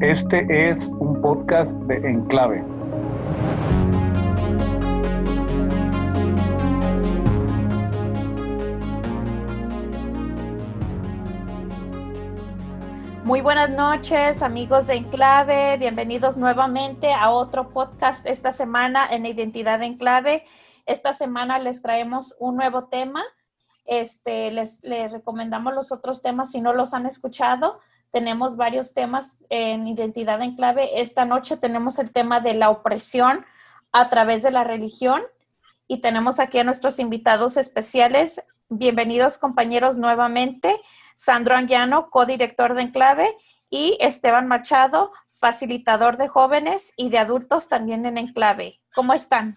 [0.00, 2.64] Este es un podcast de Enclave.
[13.22, 15.78] Muy buenas noches, amigos de Enclave.
[15.78, 20.44] Bienvenidos nuevamente a otro podcast esta semana en Identidad de Enclave.
[20.86, 23.22] Esta semana les traemos un nuevo tema.
[23.84, 24.82] Este, les
[25.12, 27.78] recomendamos los otros temas si no los han escuchado.
[28.14, 31.00] Tenemos varios temas en Identidad en Clave.
[31.00, 33.44] Esta noche tenemos el tema de la opresión
[33.90, 35.20] a través de la religión
[35.88, 38.40] y tenemos aquí a nuestros invitados especiales.
[38.68, 40.72] Bienvenidos compañeros nuevamente.
[41.16, 43.26] Sandro Anguiano, codirector de Enclave,
[43.68, 48.80] y Esteban Machado, facilitador de jóvenes y de adultos también en Enclave.
[48.94, 49.56] ¿Cómo están?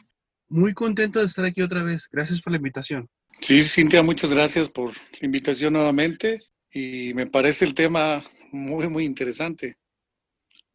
[0.50, 2.10] Muy contento de estar aquí otra vez.
[2.12, 3.08] Gracias por la invitación.
[3.40, 6.40] Sí, Cintia, muchas gracias por la invitación nuevamente
[6.72, 9.78] y me parece el tema muy, muy interesante.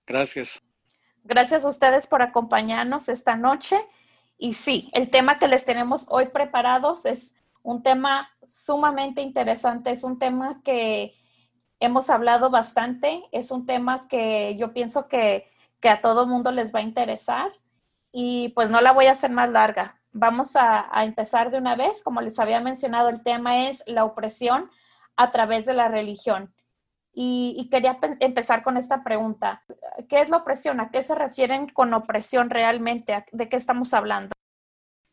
[0.06, 0.62] Gracias.
[1.24, 3.76] Gracias a ustedes por acompañarnos esta noche.
[4.38, 10.02] Y sí, el tema que les tenemos hoy preparados es un tema sumamente interesante, es
[10.02, 11.14] un tema que
[11.78, 15.48] hemos hablado bastante, es un tema que yo pienso que,
[15.80, 17.52] que a todo mundo les va a interesar
[18.12, 20.00] y pues no la voy a hacer más larga.
[20.12, 22.02] Vamos a, empezar de una vez.
[22.02, 24.70] Como les había mencionado, el tema es la opresión
[25.16, 26.54] a través de la religión.
[27.14, 29.62] Y, quería empezar con esta pregunta.
[30.08, 30.80] ¿Qué es la opresión?
[30.80, 33.24] ¿A qué se refieren con opresión realmente?
[33.32, 34.32] ¿De qué estamos hablando?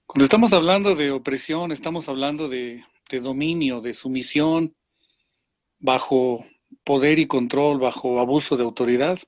[0.05, 2.83] Cuando estamos hablando de opresión, estamos hablando de,
[3.21, 4.75] dominio, de sumisión,
[5.77, 6.45] bajo
[6.83, 9.19] poder y control, bajo abuso de autoridad.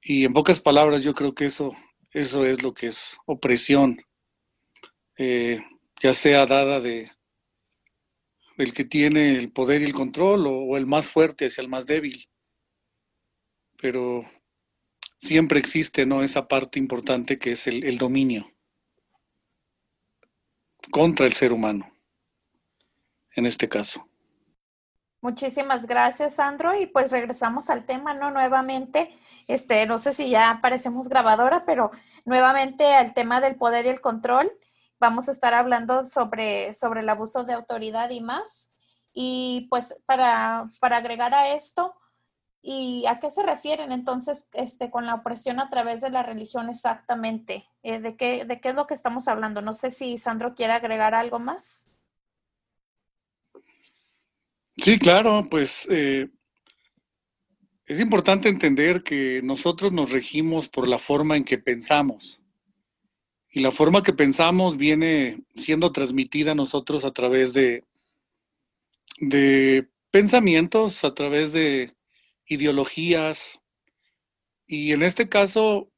[0.00, 1.72] Y en pocas palabras, yo creo que eso
[2.12, 4.04] eso es lo que es opresión,
[5.16, 5.60] eh,
[6.02, 7.10] ya sea dada de
[8.58, 11.86] el que tiene el poder y el control o, el más fuerte hacia el más
[11.86, 12.28] débil.
[13.80, 14.22] Pero
[15.18, 16.22] siempre existe ¿no?
[16.22, 18.50] esa parte importante que es el, dominio
[20.90, 21.92] contra el ser humano,
[23.34, 24.06] en este caso.
[25.20, 26.78] Muchísimas gracias, Sandro.
[26.78, 28.32] Y pues regresamos al tema, ¿no?
[28.32, 31.92] Nuevamente, este, no sé si ya parecemos grabadora, pero
[32.24, 34.52] nuevamente al tema del poder y el control.
[35.02, 38.72] Vamos a estar hablando sobre, sobre el abuso de autoridad y más.
[39.12, 41.92] Y pues para, para agregar a esto,
[42.62, 46.70] ¿y a qué se refieren entonces este, con la opresión a través de la religión
[46.70, 47.66] exactamente?
[47.82, 49.60] Eh, ¿de, qué, ¿De qué es lo que estamos hablando?
[49.60, 51.88] No sé si Sandro quiere agregar algo más.
[54.76, 56.30] Sí, claro, pues eh,
[57.86, 62.41] es importante entender que nosotros nos regimos por la forma en que pensamos.
[63.52, 67.84] Y la forma que pensamos viene siendo transmitida a nosotros a través de,
[69.18, 71.92] de pensamientos, a través de
[72.46, 73.60] ideologías.
[74.66, 75.92] Y en este caso,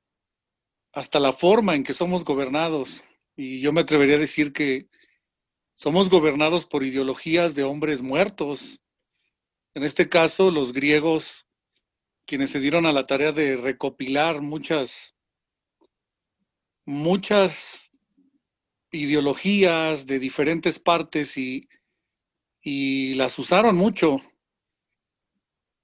[0.92, 3.04] hasta la forma en que somos gobernados.
[3.36, 4.88] Y yo me atrevería a decir que
[5.74, 8.80] somos gobernados por ideologías de hombres muertos.
[9.74, 11.46] En este caso, los griegos
[12.26, 15.13] quienes se dieron a la tarea de recopilar muchas,
[16.84, 17.90] muchas
[18.90, 21.68] ideologías de diferentes partes y,
[22.60, 24.20] y las usaron mucho.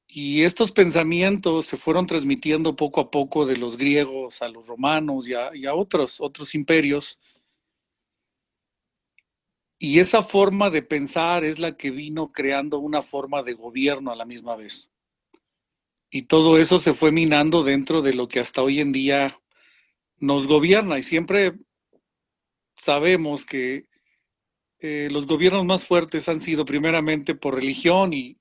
[0.07, 5.29] Y estos pensamientos se fueron transmitiendo poco a poco de los griegos a los romanos
[5.29, 7.19] y a, y a otros, otros imperios.
[9.79, 14.17] Y esa forma de pensar es la que vino creando una forma de gobierno a
[14.17, 14.91] la misma vez.
[16.11, 19.41] Y todo eso se fue minando dentro de lo que hasta hoy en día
[20.21, 20.99] nos gobierna.
[20.99, 21.55] Y siempre
[22.77, 23.89] sabemos que
[24.79, 28.39] eh, los gobiernos más fuertes han sido primeramente por religión y,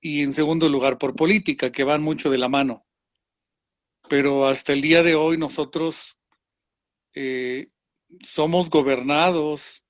[0.00, 2.86] en segundo lugar por política, que van mucho de la mano.
[4.08, 6.18] Pero hasta el día de hoy nosotros
[7.14, 7.68] eh,
[8.22, 9.82] somos gobernados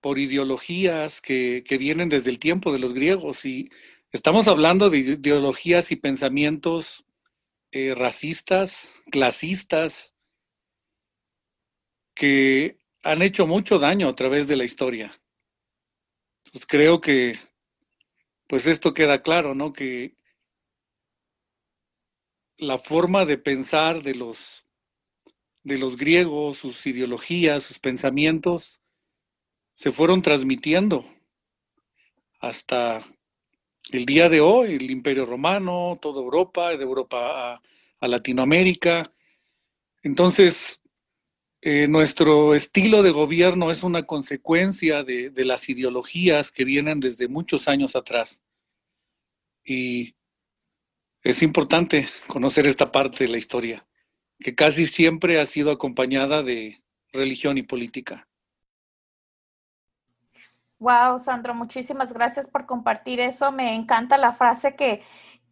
[0.00, 3.70] por ideologías que, que, vienen desde el tiempo de los griegos y
[4.12, 7.04] Estamos hablando de ideologías y pensamientos
[7.70, 10.09] eh, racistas, clasistas,
[12.20, 15.10] que han hecho mucho daño a través de la historia.
[16.68, 17.38] Creo que,
[18.46, 19.72] pues esto queda claro, ¿no?
[19.72, 20.14] Que
[22.58, 24.66] la forma de pensar de los,
[25.62, 28.82] de los griegos, sus ideologías, sus pensamientos,
[29.72, 31.06] se fueron transmitiendo
[32.38, 33.02] hasta
[33.92, 37.62] el día de hoy, el Imperio Romano, toda Europa, de Europa
[37.98, 39.10] a, Latinoamérica.
[40.02, 40.79] Entonces,
[41.62, 47.68] eh, nuestro estilo de gobierno es una consecuencia de, las ideologías que vienen desde muchos
[47.68, 48.40] años atrás.
[49.64, 50.14] Y
[51.22, 53.86] Es importante conocer esta parte de la historia,
[54.38, 56.78] que casi siempre ha sido acompañada de
[57.12, 58.26] religión y política.
[60.78, 63.52] Wow, Sandro, muchísimas gracias por compartir eso.
[63.52, 65.02] Me encanta la frase que,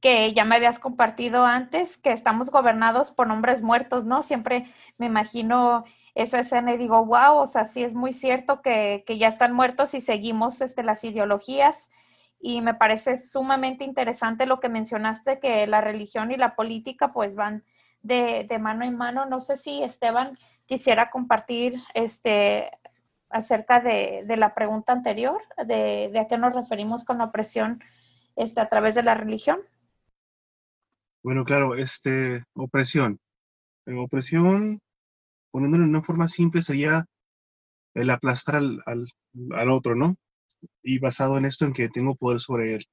[0.01, 4.23] que ya me habías compartido antes, que estamos gobernados por hombres muertos, ¿no?
[4.23, 4.67] Siempre
[4.97, 5.85] me imagino
[6.15, 9.53] esa escena y digo, wow, o sea, sí es muy cierto que, que ya están
[9.53, 11.91] muertos y seguimos este, las ideologías.
[12.41, 17.35] Y me parece sumamente interesante lo que mencionaste, que la religión y la política pues
[17.37, 17.65] van
[18.03, 19.27] de, de mano en mano.
[19.27, 22.71] No sé si Esteban quisiera compartir este,
[23.31, 27.83] acerca de, de la pregunta anterior, de, de, a qué nos referimos con la opresión
[28.37, 29.59] este, a través de la religión.
[31.23, 33.19] Bueno, claro, este, opresión.
[33.87, 34.81] opresión,
[35.51, 37.05] poniéndolo en una forma simple, sería
[37.95, 40.17] el aplastar al, al, otro, ¿no?
[40.83, 42.85] Y basado en esto, en que tengo poder sobre él.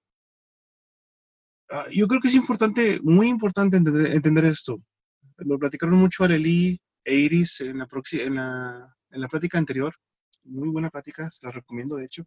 [1.69, 4.81] Uh, yo creo que es importante, muy importante entender, entender esto.
[5.37, 9.93] Lo platicaron mucho Arely e Iris en la, en la, en la plática anterior
[10.45, 12.25] muy buena plática, se la recomiendo de hecho,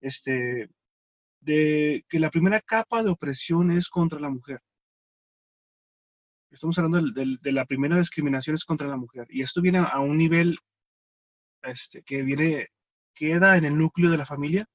[0.00, 0.70] este,
[1.40, 4.60] de que la primera capa de opresión es contra la mujer.
[6.50, 9.26] Estamos hablando de, de, de la primera discriminación es contra la mujer.
[9.30, 10.58] Y esto viene a un nivel
[11.62, 12.68] este, que viene,
[13.14, 14.66] queda en el núcleo de la familia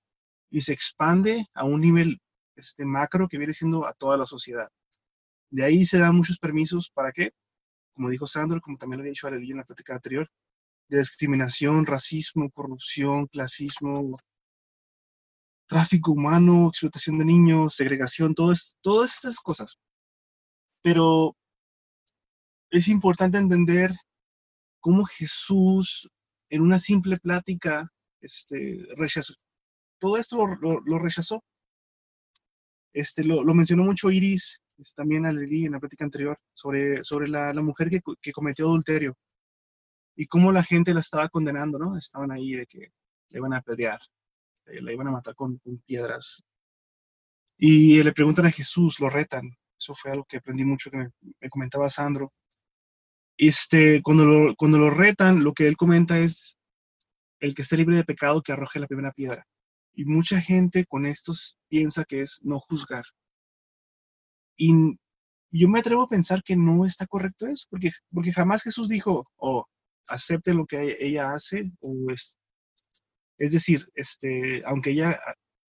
[0.50, 2.20] y se expande a un nivel
[2.56, 4.70] este, macro que viene siendo a toda la sociedad.
[5.50, 7.31] De ahí se dan muchos permisos para qué,
[7.94, 10.30] como dijo Sandro, como también lo había dicho Arely en la plática anterior,
[10.90, 14.12] de discriminación, racismo, corrupción, clasismo,
[15.68, 19.78] tráfico humano, explotación de niños, segregación, todo es, todas estas cosas.
[20.81, 21.36] Pero
[22.74, 23.92] es importante entender
[24.80, 26.10] cómo Jesús,
[26.50, 27.88] en una simple plática,
[28.20, 29.36] este, rechazó.
[30.00, 31.44] Todo esto lo, rechazó.
[32.92, 34.60] Este, lo, mencionó mucho Iris,
[34.96, 39.16] también Aleli en la plática anterior, sobre, sobre la, la mujer que, que cometió adulterio
[40.16, 41.96] y cómo la gente la estaba condenando, ¿no?
[41.96, 42.92] Estaban ahí de que
[43.30, 44.00] le iban a apedrear,
[44.66, 46.44] la iban a matar con, con, piedras.
[47.58, 49.56] Y le preguntan a Jesús, lo retan.
[49.78, 52.34] Eso fue algo que aprendí mucho que me comentaba Sandro.
[53.38, 56.58] Este, cuando lo, cuando lo retan, lo que él comenta es,
[57.40, 59.46] el que esté libre de pecado que arroje la primera piedra.
[59.94, 63.04] Y mucha gente con estos piensa que es no juzgar.
[64.56, 64.74] Y
[65.52, 69.26] yo me atrevo a pensar que no está correcto eso, porque, porque jamás Jesús dijo,
[69.38, 69.66] oh,
[70.08, 72.38] acepte lo que ella hace, o es,
[73.38, 75.20] es decir, este, aunque ella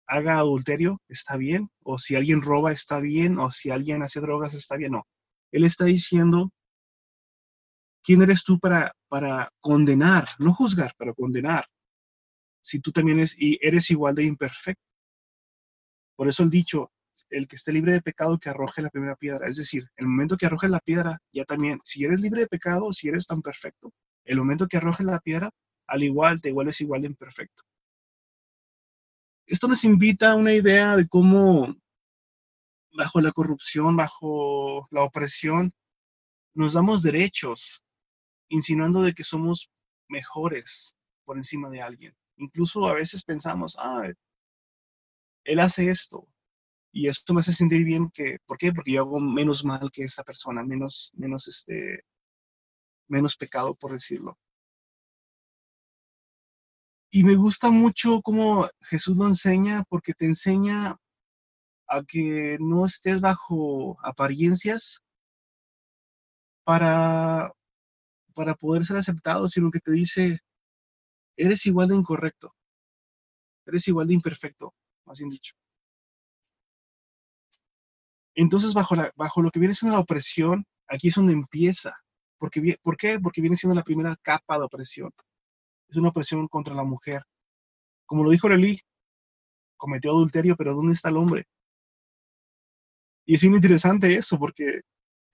[0.07, 4.55] haga adulterio, está bien, o si alguien roba, está bien, o si alguien hace drogas,
[4.55, 5.07] está bien, no.
[5.53, 6.53] Él está diciendo,
[8.03, 10.29] ¿quién eres tú para, para condenar?
[10.39, 11.67] No juzgar, pero condenar.
[12.63, 14.83] Si tú también es, y eres igual de imperfecto.
[16.17, 16.93] Por eso el dicho,
[17.31, 19.49] el que esté libre de pecado, que arroje la primera piedra.
[19.49, 22.93] Es decir, el momento que arrojes la piedra, ya también, si eres libre de pecado,
[22.93, 23.93] si eres tan perfecto,
[24.25, 25.51] el momento que arrojes la piedra,
[25.87, 27.65] al igual te vuelves igual de imperfecto.
[29.47, 31.75] Esto nos invita a una idea de cómo
[32.93, 35.73] bajo la corrupción, bajo la opresión,
[36.55, 37.85] nos damos derechos,
[38.53, 39.71] insinuando de que somos
[40.09, 40.95] mejores
[41.25, 42.15] por encima de alguien.
[42.37, 44.09] Incluso a veces pensamos, ah,
[45.45, 46.29] él hace esto,
[46.93, 48.73] y esto me hace sentir bien que, ¿por qué?
[48.73, 52.05] Porque yo hago menos mal que esta persona, menos, menos este,
[53.09, 54.39] menos pecado, por decirlo.
[57.11, 60.97] Y me gusta mucho cómo Jesús lo enseña, porque te enseña
[61.89, 65.03] a que no estés bajo apariencias
[66.65, 67.53] para,
[68.33, 70.41] para poder ser aceptado, sino que te dice,
[71.37, 72.55] eres igual de incorrecto,
[73.67, 74.75] eres igual de imperfecto,
[75.07, 75.55] más bien dicho.
[78.35, 81.95] Entonces, bajo, bajo lo que viene siendo la opresión, aquí es donde empieza
[82.43, 83.21] porque, ¿Por qué?
[83.21, 85.13] Porque viene siendo la primera capa de opresión.
[85.89, 87.23] Es una opresión contra la mujer.
[88.05, 88.81] Como lo dijo Relí,
[89.77, 91.45] cometió adulterio, pero ¿dónde está el hombre?
[93.27, 94.81] Y es muy interesante eso, porque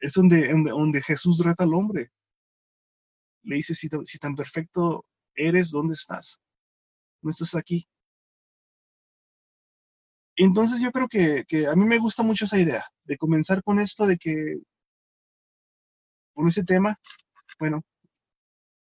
[0.00, 2.10] es donde, donde, donde Jesús reta al hombre.
[3.48, 6.38] Le dice, si, tan perfecto eres, ¿dónde estás?
[7.22, 7.88] No estás aquí.
[10.36, 13.80] Entonces yo creo que, que, a mí me gusta mucho esa idea de comenzar con
[13.80, 14.58] esto de que
[16.34, 16.94] con ese tema,
[17.58, 17.80] bueno,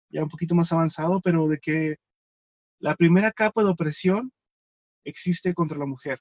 [0.08, 1.96] ya un poquito más avanzado, pero de que
[2.78, 4.32] la primera capa de opresión
[5.04, 6.18] existe contra la mujer.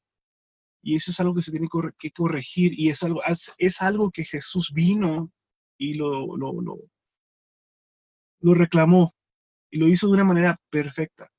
[0.82, 3.22] Y eso es algo que se tiene que corregir y es algo,
[3.58, 5.32] es algo que Jesús vino
[5.78, 6.78] y lo, lo, lo,
[8.44, 9.16] lo reclamó
[9.72, 11.32] y lo hizo de una manera perfecta,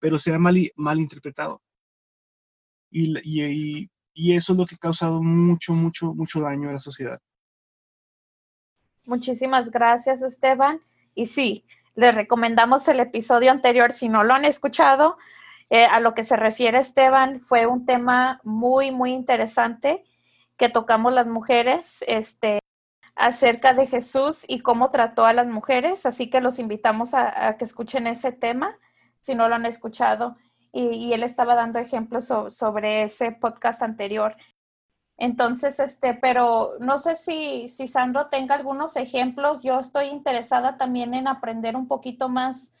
[0.00, 1.62] pero se ha mal, mal interpretado.
[2.90, 6.80] Y, y, Y eso es lo que ha causado mucho, mucho, mucho daño a la
[6.80, 7.20] sociedad.
[9.04, 10.80] Muchísimas gracias, Esteban.
[11.14, 15.18] Y sí, les recomendamos el episodio anterior si no lo han escuchado.
[15.70, 20.04] Eh, a lo que se refiere Esteban, fue un tema muy, muy interesante
[20.56, 22.58] que tocamos las mujeres este,
[23.22, 26.06] acerca de Jesús y cómo trató a las mujeres.
[26.06, 28.76] Así que los invitamos a, que escuchen ese tema
[29.20, 30.36] si no lo han escuchado.
[30.72, 34.36] Y, él estaba dando ejemplos sobre ese podcast anterior.
[35.18, 39.62] Entonces, este, pero no sé si, si Sandro tenga algunos ejemplos.
[39.62, 42.74] Yo estoy interesada también en aprender un poquito más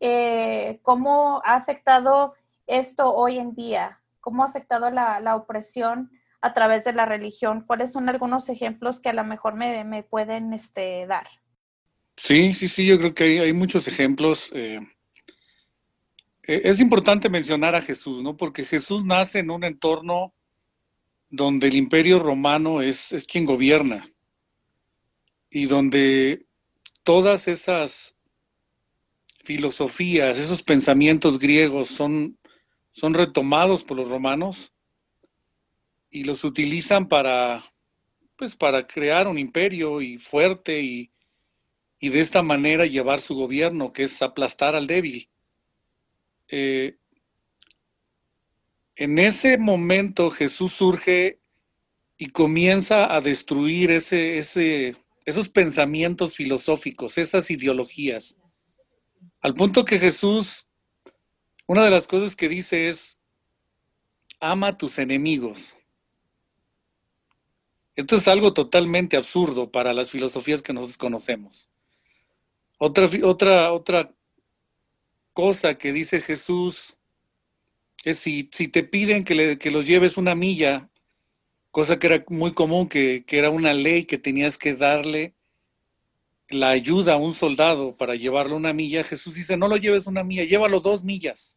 [0.00, 2.32] eh, cómo ha afectado
[2.66, 6.10] esto hoy en día, cómo ha afectado la, la, opresión
[6.42, 7.64] a través de la religión.
[7.66, 11.26] ¿Cuáles son algunos ejemplos que a lo mejor me, me pueden este, dar?
[12.16, 14.50] Sí, sí, sí, yo creo que hay, hay muchos ejemplos.
[14.52, 14.80] Eh,
[16.42, 18.36] eh, es importante mencionar a Jesús, ¿no?
[18.36, 20.34] Porque Jesús nace en un entorno
[21.30, 24.12] donde el imperio romano es, es quien gobierna
[25.48, 26.46] y donde
[27.04, 28.16] todas esas
[29.44, 32.38] filosofías, esos pensamientos griegos son,
[32.90, 34.71] son retomados por los romanos
[36.12, 37.64] y los utilizan para,
[38.36, 41.10] pues, para crear un imperio y fuerte y,
[41.98, 45.30] y de esta manera llevar su gobierno, que es aplastar al débil.
[46.48, 46.98] Eh,
[48.94, 51.40] en ese momento Jesús surge
[52.18, 58.36] y comienza a destruir ese, ese, esos pensamientos filosóficos, esas ideologías.
[59.40, 60.66] Al punto que Jesús,
[61.66, 63.18] una de las cosas que dice es,
[64.40, 65.74] ama a tus enemigos.
[67.94, 71.68] Esto es algo totalmente absurdo para las filosofías que nosotros conocemos.
[72.78, 74.14] Otra, otra, otra
[75.32, 76.96] cosa que dice Jesús
[78.04, 80.90] es si, si te piden que, que, los lleves una milla,
[81.70, 85.34] cosa que era muy común, que, que, era una ley que tenías que darle
[86.48, 90.24] la ayuda a un soldado para llevarlo una milla, Jesús dice, no lo lleves una
[90.24, 91.54] milla, llévalo dos millas.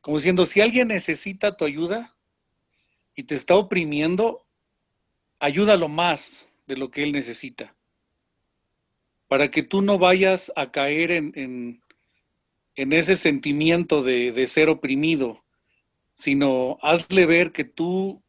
[0.00, 2.16] Como diciendo, si alguien necesita tu ayuda
[3.16, 4.45] y te está oprimiendo,
[5.38, 7.74] ayúdalo más de lo que él necesita.
[9.28, 11.80] Para que tú no vayas a caer en,
[12.76, 15.42] en ese sentimiento de, ser oprimido,
[16.14, 18.22] sino hazle ver que tú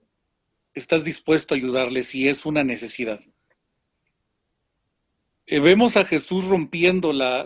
[0.74, 3.20] estás dispuesto a ayudarle si es una necesidad.
[5.46, 7.44] Eh, vemos a Jesús rompiendo la,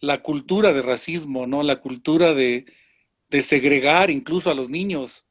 [0.00, 1.62] la, cultura de racismo, ¿no?
[1.62, 2.66] La cultura de,
[3.42, 5.24] segregar incluso a los niños.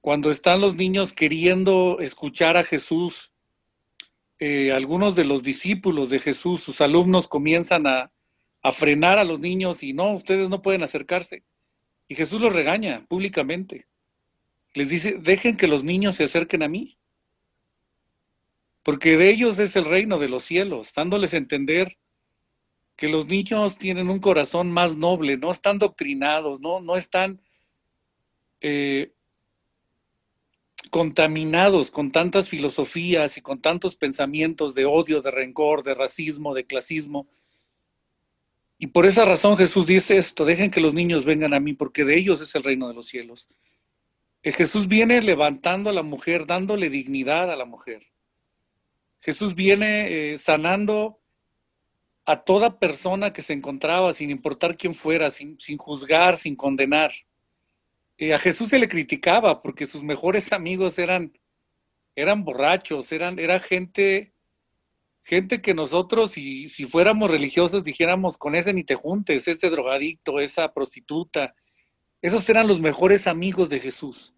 [0.00, 3.32] Cuando están los niños queriendo escuchar a Jesús,
[4.38, 8.12] eh, algunos de los discípulos de Jesús, sus alumnos comienzan a,
[8.62, 11.42] a frenar a los niños y no, ustedes no pueden acercarse.
[12.06, 13.86] Y Jesús los regaña públicamente.
[14.74, 16.98] Les dice, dejen que los niños se acerquen a mí.
[18.82, 21.98] Porque de ellos es el reino de los cielos, dándoles a entender
[22.96, 27.40] que los niños tienen un corazón más noble, no están doctrinados, no, no están
[28.60, 29.12] eh,
[30.88, 36.66] contaminados con tantas filosofías y con tantos pensamientos de odio, de rencor, de racismo, de
[36.66, 37.28] clasismo,
[38.78, 42.04] y por esa razón Jesús dice esto, dejen que los niños vengan a mí, porque
[42.04, 43.48] de ellos es el reino de los cielos.
[44.44, 48.06] Eh, Jesús viene levantando a la mujer, dándole dignidad a la mujer.
[49.20, 51.20] Jesús viene eh, sanando
[52.24, 57.10] a toda persona que se encontraba, sin importar quién fuera, sin, sin juzgar, sin condenar.
[58.18, 61.32] Eh, a Jesús se le criticaba porque sus mejores amigos eran,
[62.14, 64.34] eran borrachos, eran, era gente
[65.28, 70.40] gente que nosotros, si, si fuéramos religiosos, dijéramos, con ese ni te juntes, este drogadicto,
[70.40, 71.54] esa prostituta,
[72.22, 74.34] esos eran los mejores amigos de Jesús.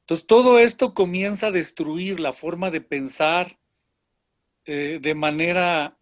[0.00, 3.58] Entonces todo esto comienza a destruir la forma de pensar
[4.66, 5.98] eh, de manera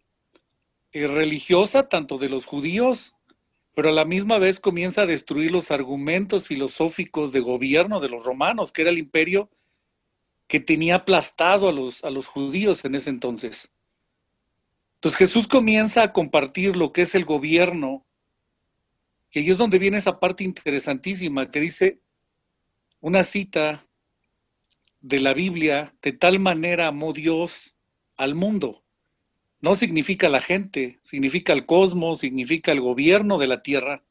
[0.91, 3.15] eh, religiosa, tanto de los judíos,
[3.77, 8.25] pero a la misma vez comienza a destruir los argumentos filosóficos de gobierno de los
[8.25, 9.51] romanos, que era el imperio
[10.47, 13.71] que tenía aplastado a los, a los judíos en ese entonces.
[14.95, 18.03] Entonces Jesús comienza a compartir lo que es el gobierno,
[19.31, 22.01] y ahí es donde viene esa parte interesantísima que dice
[22.99, 23.85] una cita
[25.01, 27.77] de la Biblia, de tal manera amó Dios
[28.15, 28.86] al mundo.
[29.59, 34.03] No significa la gente, significa el cosmos, significa el gobierno de la tierra.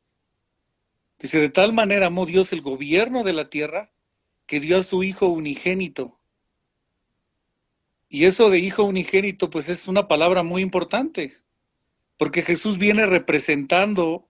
[1.18, 3.92] Dice, de tal manera amó Dios el gobierno de la tierra
[4.46, 6.16] que dio a su Hijo unigénito
[8.08, 11.36] y eso de hijo unigénito, pues es una palabra muy importante,
[12.16, 14.28] porque Jesús viene representando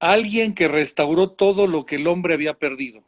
[0.00, 3.07] alguien que restauró todo lo que el hombre había perdido.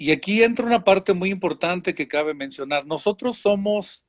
[0.00, 2.86] Y aquí entra una parte muy importante que cabe mencionar.
[2.86, 4.06] Nosotros somos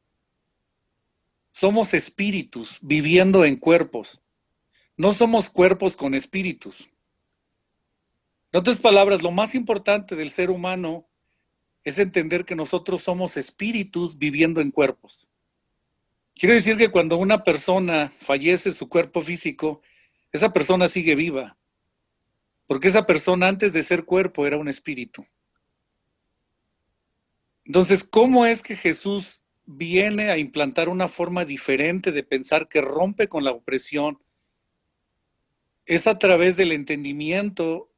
[1.52, 4.22] somos espíritus viviendo en cuerpos.
[4.96, 6.90] No somos cuerpos con espíritus.
[8.54, 11.10] En otras palabras, lo más importante del ser humano
[11.84, 15.28] es entender que nosotros somos espíritus viviendo en cuerpos.
[16.36, 19.82] Quiere decir que cuando una persona fallece su cuerpo físico,
[20.32, 21.58] esa persona sigue viva,
[22.66, 25.26] porque esa persona antes de ser cuerpo era un espíritu.
[27.72, 33.30] Entonces, ¿cómo es que Jesús viene a implantar una forma diferente de pensar que rompe
[33.30, 34.22] con la opresión?
[35.86, 37.90] Es a través del entendimiento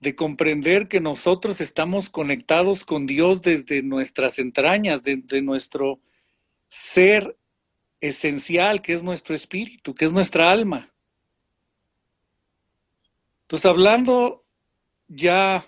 [0.00, 6.00] de comprender que nosotros estamos conectados con Dios desde nuestras entrañas, desde nuestro
[6.66, 7.38] ser
[8.00, 10.92] esencial, que es nuestro espíritu, que es nuestra alma.
[13.42, 14.44] Entonces, hablando
[15.06, 15.64] ya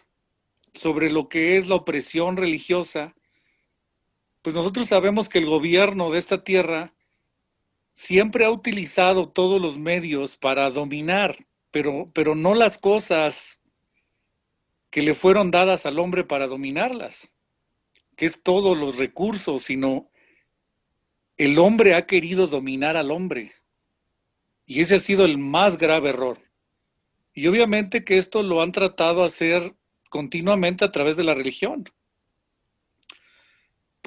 [0.75, 3.14] sobre lo que es la opresión religiosa,
[4.49, 6.95] pues nosotros sabemos que el gobierno de esta tierra
[7.93, 11.37] siempre ha utilizado todos los medios para dominar,
[11.71, 13.61] pero, pero no las cosas
[14.88, 17.31] que le fueron dadas al hombre para dominarlas,
[18.17, 20.11] que es todos los recursos, sino
[21.37, 23.52] el hombre ha querido dominar al hombre.
[24.64, 26.40] Y ese ha sido el más grave error.
[27.35, 29.76] Y obviamente que esto lo han tratado de hacer
[30.09, 31.93] continuamente a través de la religión.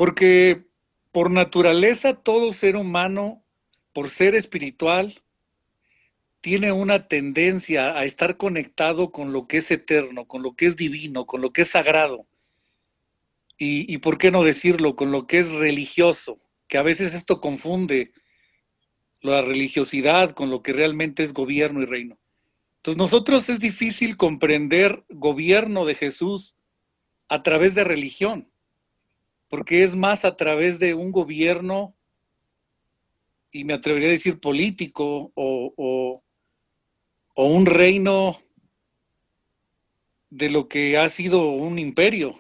[0.02, 0.66] Porque
[1.12, 3.46] por naturaleza todo ser humano,
[3.94, 5.22] por ser espiritual,
[6.42, 10.76] tiene una tendencia a estar conectado con lo que es eterno, con lo que es
[10.76, 12.26] divino, con lo que es sagrado.
[13.60, 18.12] Y, por qué no decirlo, con lo que es religioso, que a veces esto confunde
[19.20, 22.18] la religiosidad con lo que realmente es gobierno y reino.
[22.78, 26.56] Entonces nosotros es difícil comprender gobierno de Jesús
[27.28, 28.51] a través de religión,
[29.52, 31.94] porque es más a través de un gobierno,
[33.52, 36.24] y me atrevería a decir político o,
[37.36, 38.42] o un reino
[40.30, 42.40] de lo que ha sido un imperio.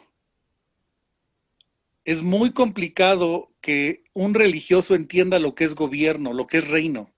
[2.05, 7.11] Es muy complicado que un religioso entienda lo que es gobierno, lo que es reino,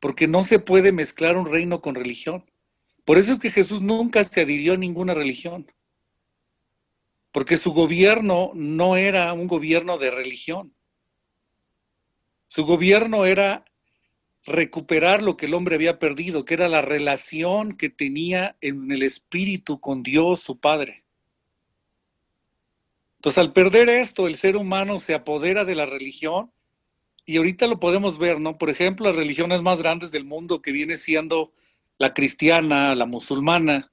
[0.00, 2.50] porque no se puede mezclar un reino con religión.
[3.04, 5.70] Por eso es que Jesús nunca se adhirió a ninguna religión,
[7.38, 10.74] porque su gobierno no era un gobierno de religión.
[12.48, 13.64] Su gobierno era
[14.42, 19.04] recuperar lo que el hombre había perdido, que era la relación que tenía en el
[19.04, 21.04] espíritu con Dios, su Padre.
[23.18, 26.50] Entonces, al perder esto, el ser humano se apodera de la religión
[27.24, 28.58] y ahorita lo podemos ver, ¿no?
[28.58, 31.52] Por ejemplo, las religiones más grandes del mundo, que viene siendo
[31.98, 33.92] la cristiana, la musulmana,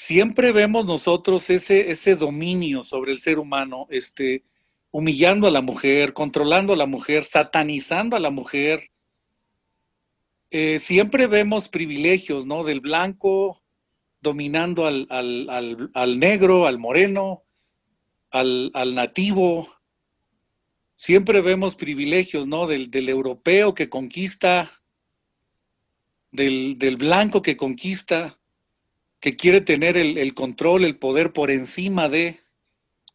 [0.00, 4.44] siempre vemos nosotros ese, ese dominio sobre el ser humano, este,
[4.90, 8.90] humillando a la mujer, controlando a la mujer, satanizando a la mujer,
[10.50, 12.64] eh, siempre vemos privilegios, ¿no?
[12.64, 13.62] Del blanco
[14.22, 17.44] dominando al, negro, al moreno,
[18.30, 19.68] al, nativo.
[20.96, 22.66] Siempre vemos privilegios, ¿no?
[22.66, 24.70] Del, europeo que conquista,
[26.32, 28.39] del, blanco que conquista,
[29.20, 32.40] que quiere tener el, el control, el poder por encima de,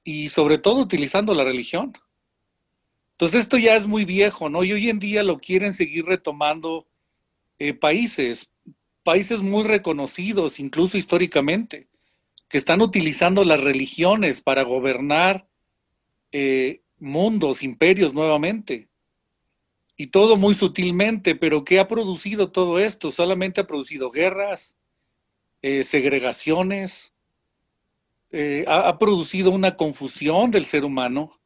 [0.03, 1.93] y sobre todo utilizando la religión.
[3.11, 4.63] Entonces esto ya es muy viejo, ¿no?
[4.63, 6.85] Y hoy en día lo quieren seguir retomando
[7.59, 8.51] eh, países,
[9.03, 11.87] países muy reconocidos, incluso históricamente,
[12.49, 15.47] que están utilizando las religiones para gobernar
[16.31, 18.89] eh, mundos, imperios nuevamente.
[19.95, 23.11] Y todo muy sutilmente, pero ¿qué ha producido todo esto?
[23.11, 24.75] Solamente ha producido guerras,
[25.65, 27.11] eh, segregaciones,
[28.67, 31.39] ha, ha, producido una confusión del ser humano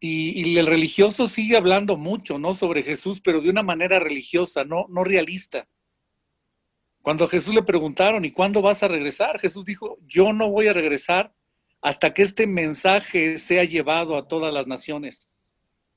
[0.00, 2.54] y, el religioso sigue hablando mucho, ¿no?
[2.54, 5.68] Sobre Jesús, pero de una manera religiosa, no, no realista.
[7.02, 9.38] Cuando a Jesús le preguntaron, ¿y cuándo vas a regresar?
[9.38, 11.34] Jesús dijo, yo no voy a regresar
[11.82, 15.30] hasta que este mensaje sea llevado a todas las naciones.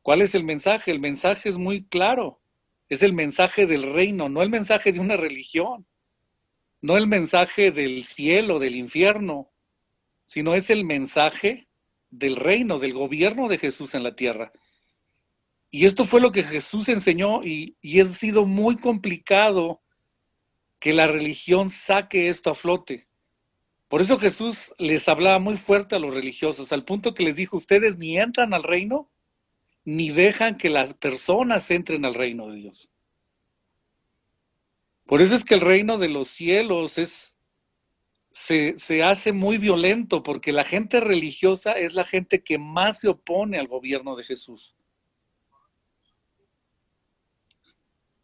[0.02, 0.92] ¿Cuál es el mensaje?
[0.92, 2.42] El mensaje es muy claro.
[2.90, 5.88] Es el mensaje del reino, no el mensaje de una religión,
[6.84, 9.50] no el mensaje del cielo, del infierno,
[10.26, 11.70] sino es el mensaje
[12.10, 14.52] del reino, del gobierno de Jesús en la tierra.
[15.72, 19.82] Y esto fue lo que Jesús enseñó y, y ha sido muy complicado
[20.78, 23.08] que la religión saque esto a flote.
[23.88, 27.56] Por eso Jesús les hablaba muy fuerte a los religiosos, al punto que les dijo,
[27.56, 29.10] ustedes ni entran al reino,
[29.86, 32.93] ni dejan que las personas entren al reino de Dios.
[35.14, 37.38] Por eso es que el reino de los cielos es,
[38.32, 43.10] se, se, hace muy violento, porque la gente religiosa es la gente que más se
[43.10, 44.76] opone al gobierno de Jesús.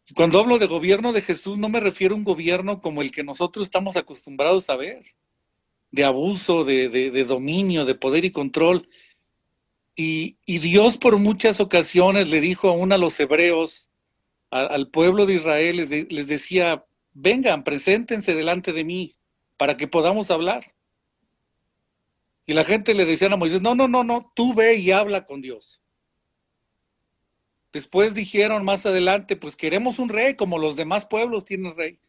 [0.08, 3.12] Y cuando hablo de gobierno de Jesús, no me refiero a un gobierno como el
[3.12, 5.14] que nosotros estamos acostumbrados a ver,
[5.92, 8.88] de abuso, de, de, dominio, de poder y control.
[9.94, 13.89] Y, y, Dios por muchas ocasiones le dijo aún a los hebreos,
[14.50, 19.16] al pueblo de Israel, les, les decía, vengan, preséntense delante de mí
[19.56, 20.74] para que podamos hablar.
[22.46, 25.24] Y la gente le decía a Moisés, no, no, no, no, tú ve y habla
[25.24, 25.80] con Dios.
[27.72, 32.00] Después dijeron más adelante, pues queremos un rey como los demás pueblos tienen rey.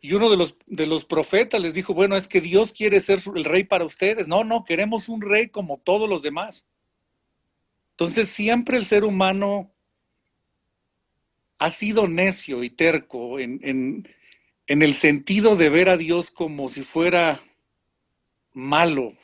[0.00, 3.20] Y uno de los, de los profetas les dijo, bueno, es que Dios quiere ser
[3.34, 4.28] el rey para ustedes.
[4.28, 6.66] No, no, queremos un rey como todos los demás.
[7.90, 9.73] Entonces siempre el ser humano
[11.64, 16.82] ha sido necio y terco en, en, el sentido de ver a Dios como si
[16.82, 17.40] fuera
[18.52, 19.14] malo.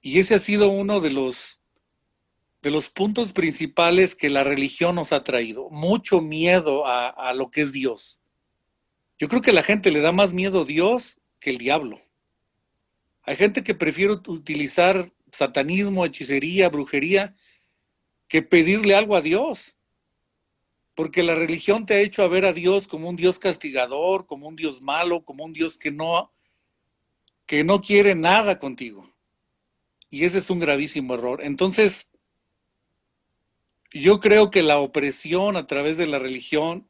[0.00, 1.60] Y ese ha sido uno de los
[2.62, 7.50] de los puntos principales que la religión nos ha traído, mucho miedo a, a, lo
[7.50, 8.18] que es Dios.
[9.18, 12.00] Yo creo que la gente le da más miedo a Dios que el diablo.
[13.22, 17.36] Hay gente que prefiere utilizar satanismo, hechicería, brujería,
[18.26, 19.75] que pedirle algo a Dios.
[20.96, 24.56] Porque la religión te ha hecho ver a Dios como un Dios castigador, como un
[24.56, 26.32] Dios malo, como un Dios que no,
[27.46, 29.14] que no quiere nada contigo.
[30.10, 31.44] Y ese es un gravísimo error.
[31.44, 32.10] Entonces,
[33.92, 36.88] yo creo que la opresión a través de la religión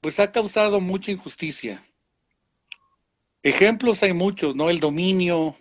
[0.00, 1.84] pues ha causado mucha injusticia.
[3.42, 4.70] Ejemplos hay muchos, ¿no?
[4.70, 5.56] El dominio,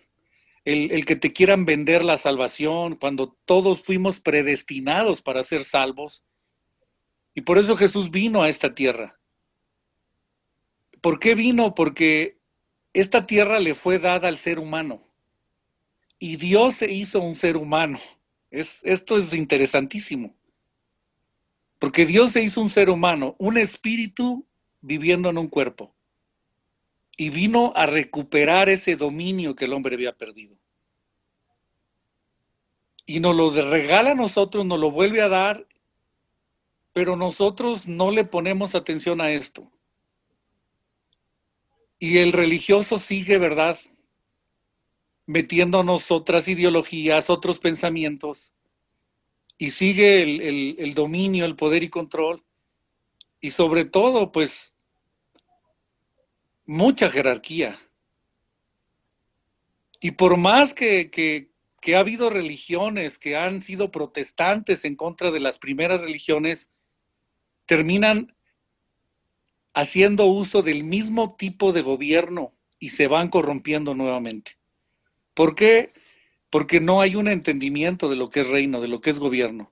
[0.66, 6.24] el, el, que te quieran vender la salvación, cuando todos fuimos predestinados para ser salvos.
[7.34, 9.20] Y por eso Jesús vino a esta tierra.
[11.02, 11.74] ¿Por qué vino?
[11.74, 12.40] Porque
[12.94, 15.08] esta tierra le fue dada al ser humano.
[16.20, 18.00] Y Dios se hizo un ser humano.
[18.52, 20.36] Es, esto es interesantísimo.
[21.80, 24.46] Porque Dios se hizo un ser humano, un espíritu
[24.82, 25.96] viviendo en un cuerpo.
[27.18, 30.56] Y vino a recuperar ese dominio que el hombre había perdido.
[33.06, 35.68] Y nos lo regala a nosotros, nos lo vuelve a dar,
[36.94, 39.72] pero nosotros no le ponemos atención a esto.
[42.00, 43.78] Y el religioso sigue, ¿verdad?
[45.32, 48.52] metiéndonos otras ideologías, otros pensamientos,
[49.58, 52.44] y sigue el, el, el, dominio, el poder y control,
[53.40, 54.74] y sobre todo, pues,
[56.66, 57.80] mucha jerarquía.
[60.00, 65.32] Y por más que, que, que ha habido religiones que han sido protestantes en contra
[65.32, 66.72] de las primeras religiones,
[67.72, 68.36] terminan
[69.74, 74.58] haciendo uso del mismo tipo de gobierno y se van corrompiendo nuevamente.
[75.34, 75.94] ¿Por qué?
[76.50, 79.72] Porque no hay un entendimiento de lo que es reino, de lo que es gobierno.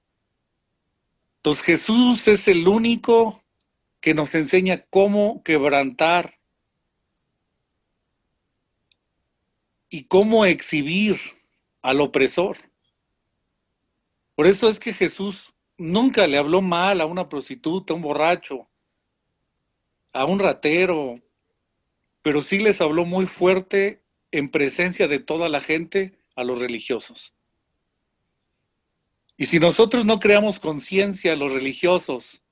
[1.39, 3.43] Entonces Jesús es el único
[3.99, 6.39] que nos enseña cómo quebrantar
[9.89, 11.19] y cómo exhibir
[11.81, 12.59] al opresor.
[14.35, 18.67] Por eso es que Jesús nunca le habló mal a una prostituta, a un borracho,
[20.13, 21.19] a un ratero,
[22.21, 27.33] pero sí les habló muy fuerte en presencia de toda la gente a los religiosos.
[29.37, 32.43] Y si nosotros no creamos conciencia a los religiosos,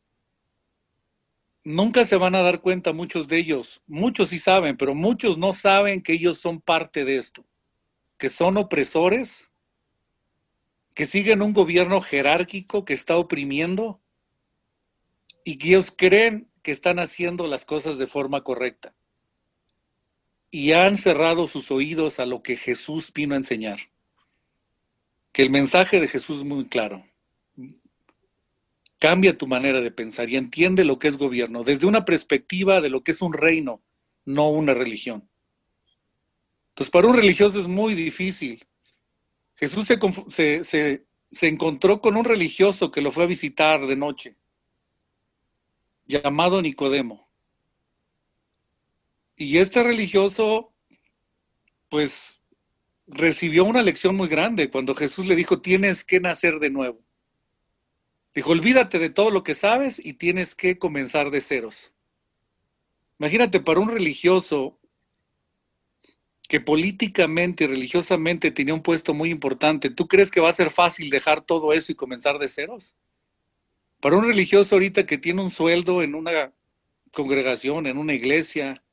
[1.63, 3.81] nunca se van a dar cuenta muchos de ellos.
[3.87, 7.45] Muchos sí saben, pero muchos no saben que ellos son parte de esto,
[8.17, 9.51] que son opresores,
[10.97, 14.01] que siguen un gobierno jerárquico que está oprimiendo
[15.43, 18.95] y que ellos creen que están haciendo las cosas de forma correcta
[20.49, 23.77] y han cerrado sus oídos a lo que Jesús vino a enseñar.
[25.33, 27.05] Que el mensaje de Jesús es muy claro.
[28.97, 32.89] Cambia tu manera de pensar y entiende lo que es gobierno desde una perspectiva de
[32.89, 33.83] lo que es un reino,
[34.25, 35.29] no una religión.
[36.69, 38.66] Entonces, para un religioso es muy difícil.
[39.57, 44.35] Jesús se, se, se, encontró con un religioso que lo fue a visitar de noche,
[46.05, 47.27] llamado Nicodemo.
[49.35, 50.73] Y este religioso,
[51.89, 52.41] pues,
[53.07, 57.03] recibió una lección muy grande cuando Jesús le dijo, tienes que nacer de nuevo.
[58.35, 61.93] Dijo, olvídate de todo lo que sabes y tienes que comenzar de ceros.
[63.17, 64.79] Imagínate para un religioso
[66.47, 70.69] que políticamente y religiosamente tenía un puesto muy importante, ¿tú crees que va a ser
[70.69, 72.95] fácil dejar todo eso y comenzar de ceros?
[73.99, 76.53] Para un religioso ahorita que tiene un sueldo en una
[77.11, 78.83] congregación, en una iglesia,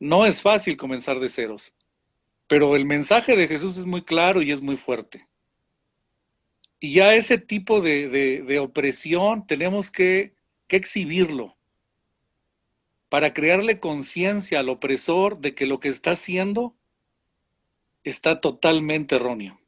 [0.00, 1.74] no es fácil comenzar de ceros.
[2.48, 5.28] Pero el mensaje de Jesús es muy claro y es muy fuerte.
[6.80, 10.34] Y ya ese tipo de, opresión tenemos que,
[10.66, 11.56] que exhibirlo
[13.14, 16.74] para crearle conciencia al opresor de que lo que está haciendo
[18.02, 19.60] está totalmente erróneo.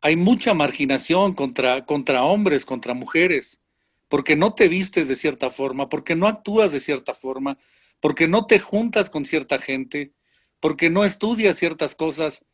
[0.00, 3.60] Hay mucha marginación contra, contra hombres, contra mujeres,
[4.08, 7.58] porque no te vistes de cierta forma, porque no actúas de cierta forma,
[8.00, 10.14] porque no te juntas con cierta gente,
[10.60, 12.46] porque no estudias ciertas cosas.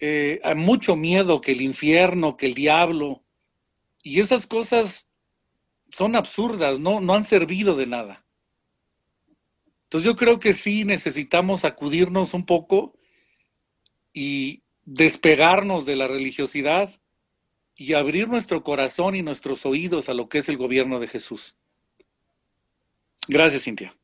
[0.00, 3.22] Eh, hay mucho miedo que el infierno, que el diablo,
[4.02, 5.07] y esas cosas
[5.90, 8.24] son absurdas, no, no han servido de nada.
[9.84, 12.94] Entonces yo creo que sí necesitamos acudirnos un poco
[14.12, 17.00] y despegarnos de la religiosidad
[17.74, 21.54] y abrir nuestro corazón y nuestros oídos a lo que es el gobierno de Jesús.
[23.28, 23.96] Gracias, Cintia.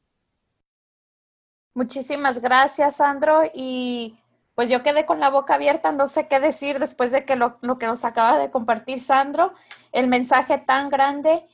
[1.75, 3.43] Muchísimas gracias, Sandro.
[3.53, 4.17] Y
[4.55, 7.59] pues yo quedé con la boca abierta, no sé qué decir después de que lo,
[7.61, 9.53] lo, que nos acaba de compartir Sandro,
[9.93, 11.45] el mensaje tan grande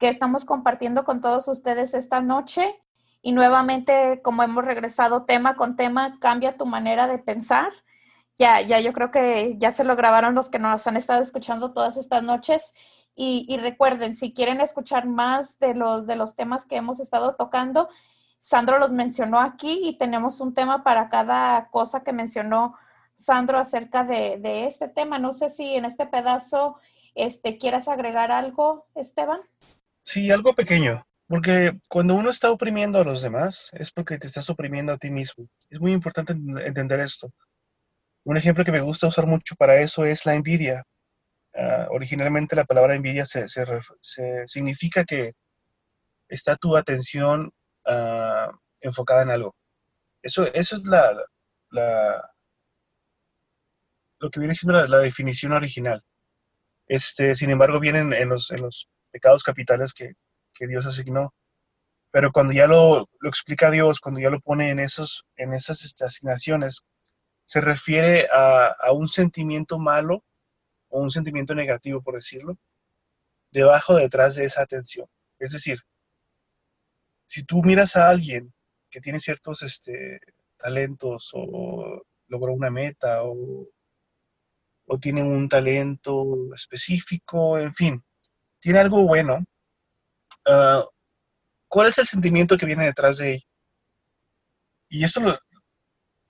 [0.00, 2.82] que estamos compartiendo con todos ustedes esta noche.
[3.22, 7.70] Y nuevamente, como hemos regresado tema con tema, cambia tu manera de pensar.
[8.38, 11.72] Ya, ya yo creo que ya se lo grabaron los que nos han estado escuchando
[11.74, 12.72] todas estas noches.
[13.14, 17.90] Y, recuerden, si quieren escuchar más de los, de los temas que hemos estado tocando,
[18.38, 22.74] Sandro los mencionó aquí y tenemos un tema para cada cosa que mencionó
[23.14, 25.18] Sandro acerca de, este tema.
[25.18, 26.76] No sé si en este pedazo
[27.14, 29.40] este, quieras agregar algo, Esteban.
[30.02, 34.48] Sí, algo pequeño, porque cuando uno está oprimiendo a los demás es porque te estás
[34.50, 35.48] oprimiendo a ti mismo.
[35.68, 37.30] Es muy importante entender esto.
[38.24, 40.84] Un ejemplo que me gusta usar mucho para eso es la envidia.
[41.54, 43.46] Ah, originalmente la palabra envidia se,
[44.46, 45.32] significa que
[46.28, 47.52] está tu atención
[47.84, 49.54] Ah, enfocada en algo.
[50.22, 51.12] Eso, eso es la,
[51.70, 52.30] la,
[54.20, 56.02] lo que viene siendo la, definición original.
[56.88, 60.14] Este, sin embargo, vienen en los, en los pecados capitales que,
[60.66, 61.32] Dios asignó.
[62.10, 66.04] Pero cuando ya lo, explica Dios, cuando ya lo pone en, esos, en esas este,
[66.04, 66.82] asignaciones,
[67.46, 70.22] se refiere a, un sentimiento malo
[70.88, 72.58] o un sentimiento negativo, por decirlo,
[73.50, 75.06] debajo, detrás de esa atención.
[75.38, 75.80] Es decir,
[77.24, 78.52] si tú miras a alguien
[78.90, 80.20] que tiene ciertos este,
[80.58, 83.68] talentos o logró una meta o,
[85.00, 88.04] tiene un talento específico, en fin,
[88.60, 89.38] tiene algo bueno,
[90.46, 90.84] ah,
[91.68, 93.42] ¿cuál es el sentimiento que viene detrás de él?
[94.88, 95.38] Y esto lo,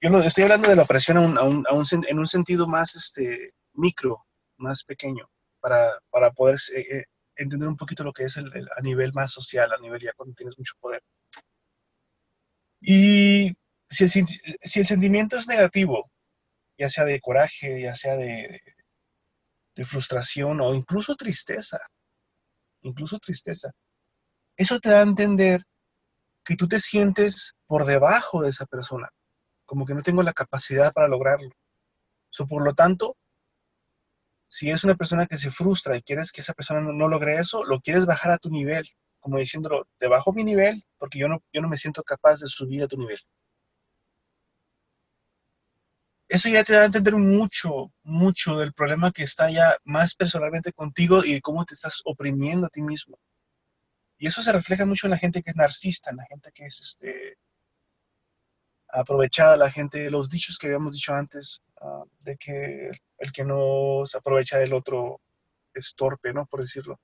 [0.00, 4.24] yo lo, estoy hablando de la opresión en un sentido más este, micro,
[4.58, 5.28] más pequeño,
[5.60, 5.98] para,
[6.34, 7.04] poder eh, eh,
[7.36, 10.34] entender un poquito lo que es el, a nivel más social, a nivel ya cuando
[10.34, 11.02] tienes mucho poder.
[12.80, 13.52] Y
[13.88, 16.10] si el, sentimiento es negativo,
[16.78, 18.60] ya sea de coraje, ya sea de
[19.84, 21.78] frustración o incluso tristeza,
[22.82, 23.70] incluso tristeza,
[24.56, 25.62] eso te da a entender
[26.44, 29.08] que tú te sientes por debajo de esa persona,
[29.64, 31.50] como que no tengo la capacidad para lograrlo.
[32.30, 33.16] So, por lo tanto,
[34.48, 37.64] si eres una persona que se frustra y quieres que esa persona no, logre eso,
[37.64, 38.84] lo quieres bajar a tu nivel,
[39.20, 42.48] como diciéndolo, te bajo mi nivel porque yo no, yo no me siento capaz de
[42.48, 43.18] subir a tu nivel.
[46.30, 50.72] Eso ya te da a entender mucho, mucho del problema que está ya más personalmente
[50.72, 53.18] contigo y de cómo te estás oprimiendo a ti mismo.
[54.16, 56.66] Y eso se refleja mucho en la gente que es narcisista, en la gente que
[56.66, 57.36] es este,
[58.92, 64.02] aprovechada, la gente, los dichos que habíamos dicho antes, ah, de que el que no
[64.04, 65.20] se aprovecha del otro
[65.74, 66.46] es torpe, ¿no?
[66.46, 67.00] Por decirlo.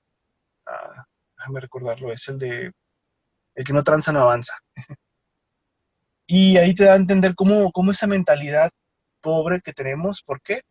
[0.65, 1.05] Ah,
[1.37, 2.71] déjame recordarlo, es el de
[3.55, 4.53] el que no tranza no avanza.
[6.27, 8.71] y ahí te da a entender cómo, cómo, esa mentalidad
[9.27, 10.61] pobre que tenemos, ¿por qué?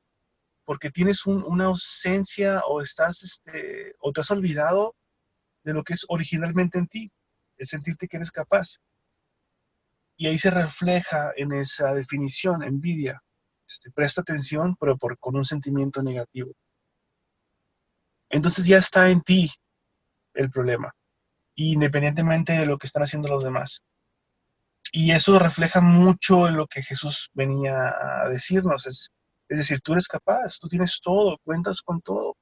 [0.64, 4.96] Porque tienes una ausencia o estás, este, o te has olvidado
[5.62, 7.12] de lo que es originalmente en ti,
[7.58, 8.78] es sentirte que eres capaz.
[10.16, 13.22] Y ahí se refleja en esa definición, envidia.
[13.68, 16.52] Este, presta atención, pero por, con un sentimiento negativo.
[18.30, 19.50] Entonces ya está en ti
[20.32, 20.94] el problema,
[21.56, 23.82] independientemente de lo que están haciendo los demás.
[24.92, 28.86] Y eso refleja mucho lo que Jesús venía a decirnos.
[28.86, 29.10] Es,
[29.48, 32.36] decir, tú eres capaz, tú tienes todo, cuentas con todo.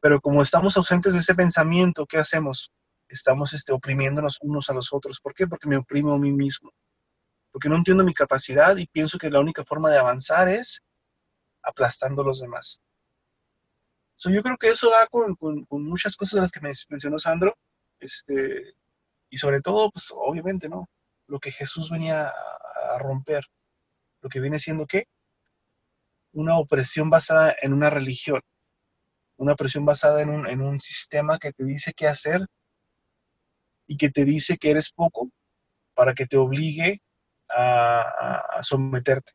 [0.00, 2.70] Pero como estamos ausentes de ese pensamiento, ¿qué hacemos?
[3.08, 5.20] Estamos este, oprimiéndonos unos a los otros.
[5.20, 5.46] ¿Por qué?
[5.46, 6.70] Porque me oprimo a mí mismo
[7.56, 10.82] porque no entiendo mi capacidad y pienso que la única forma de avanzar es
[11.62, 12.82] aplastando a los demás.
[14.26, 17.56] yo creo que eso va con, muchas cosas de las que mencionó Sandro,
[17.98, 18.74] este,
[19.30, 20.88] y sobre todo, pues obviamente, ¿no?
[21.26, 23.44] Lo que Jesús venía a, romper,
[24.22, 25.06] lo que viene siendo qué?
[26.32, 28.40] Una opresión basada en una religión,
[29.36, 32.46] una opresión basada en un, en un sistema que te dice qué hacer
[33.86, 35.30] y que te dice que eres poco
[35.94, 37.00] para que te obligue
[37.50, 39.32] a, someterte.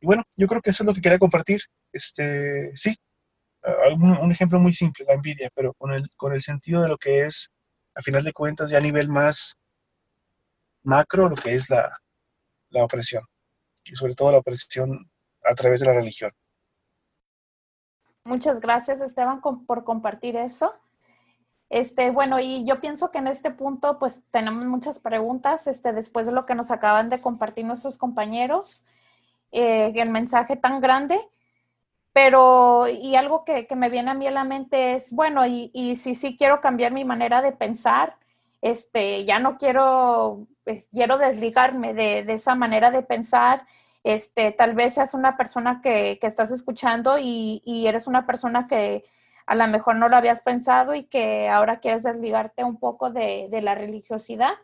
[0.00, 1.60] Y bueno, yo creo que eso es lo que quería compartir.
[1.92, 2.94] Este, sí,
[3.96, 7.26] un, ejemplo muy simple, la envidia, pero con el, con el sentido de lo que
[7.26, 7.50] es,
[7.94, 9.56] a final de cuentas, ya a nivel más
[10.82, 11.98] macro, lo que es la,
[12.70, 13.24] la opresión.
[13.84, 15.10] Y sobre todo la opresión
[15.44, 16.30] a través de la religión.
[18.24, 20.74] Muchas gracias, Esteban, por compartir eso.
[21.72, 26.26] Este, bueno, y yo pienso que en este punto, pues tenemos muchas preguntas, este, después
[26.26, 28.84] de lo que nos acaban de compartir nuestros compañeros,
[29.52, 31.18] eh, el mensaje tan grande,
[32.12, 35.96] pero, y algo que, me viene a mí a la mente es, bueno, y, y
[35.96, 38.16] si sí quiero cambiar mi manera de pensar,
[38.60, 43.66] este, ya no quiero, pues, quiero desligarme de, de, esa manera de pensar,
[44.04, 48.66] este, tal vez seas una persona que, que estás escuchando y, y eres una persona
[48.68, 49.04] que
[49.46, 53.48] a lo mejor no lo habías pensado y que ahora quieres desligarte un poco de,
[53.62, 54.54] la religiosidad.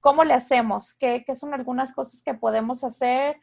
[0.00, 0.94] ¿Cómo le hacemos?
[0.94, 3.40] ¿Qué, son algunas cosas que podemos hacer?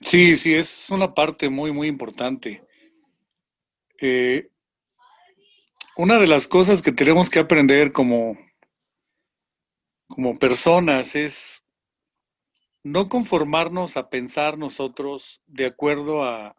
[0.00, 2.62] Sí, sí, es una parte muy, muy importante.
[4.00, 4.50] Eh,
[5.96, 8.38] una de las cosas que tenemos que aprender como,
[10.06, 11.64] como personas es
[12.84, 16.56] no conformarnos a pensar nosotros de acuerdo a,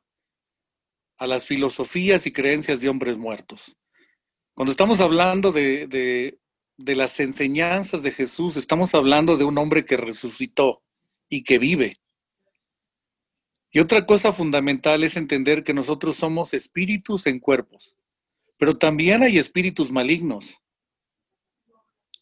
[1.17, 3.77] a las filosofías y creencias de hombres muertos.
[4.53, 5.87] Cuando estamos hablando de,
[6.77, 10.83] de, las enseñanzas de Jesús, estamos hablando de un hombre que resucitó
[11.29, 11.93] y que vive.
[13.71, 17.97] Y otra cosa fundamental es entender que nosotros somos espíritus en cuerpos,
[18.57, 20.61] pero también hay espíritus malignos.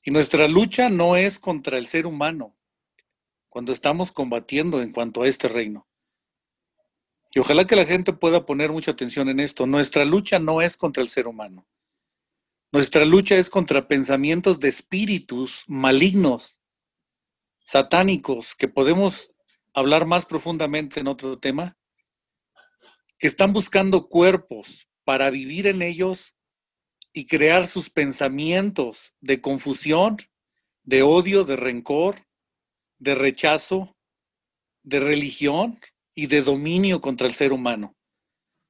[0.04, 2.56] Y nuestra lucha no es contra el ser humano
[3.50, 5.88] cuando estamos combatiendo en cuanto a este reino.
[7.32, 9.66] Y ojalá que la gente pueda poner mucha atención en esto.
[9.66, 11.68] Nuestra lucha no es contra el ser humano.
[12.72, 16.60] Nuestra lucha es contra pensamientos de espíritus malignos,
[17.64, 19.32] satánicos, que podemos
[19.76, 21.78] hablar más profundamente en otro tema,
[23.20, 26.36] que están buscando cuerpos para vivir en ellos
[27.14, 30.18] y crear sus pensamientos de confusión,
[30.84, 32.26] de odio, de rencor,
[32.98, 33.96] de rechazo,
[34.84, 35.80] de religión,
[36.16, 37.96] y de dominio contra el ser humano.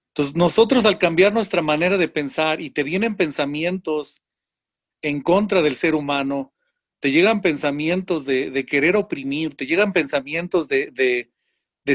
[0.10, 4.22] Entonces, nosotros al cambiar nuestra manera de pensar y te vienen pensamientos
[5.02, 6.54] en contra del ser humano,
[7.00, 11.32] te llegan pensamientos de, querer oprimir, te llegan pensamientos de,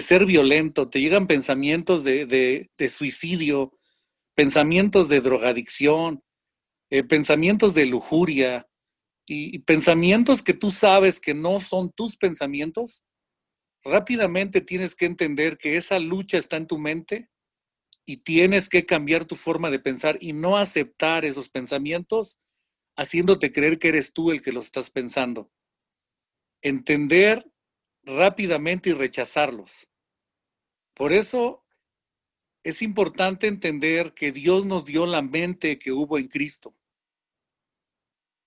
[0.00, 3.72] ser violento, te llegan pensamientos de, suicidio,
[4.34, 6.22] pensamientos de drogadicción,
[6.90, 8.66] eh, pensamientos de lujuria
[9.26, 13.04] y pensamientos que tú sabes que no son tus pensamientos,
[13.84, 17.28] rápidamente tienes que entender que esa lucha está en tu mente
[18.06, 22.38] y tienes que cambiar tu forma de pensar y no aceptar esos pensamientos
[22.96, 25.50] haciéndote creer que eres tú el que los estás pensando.
[26.62, 27.50] Entender
[28.02, 29.88] rápidamente y rechazarlos.
[30.94, 31.64] Por eso
[32.62, 36.74] es importante entender que Dios nos dio la mente que hubo en Cristo.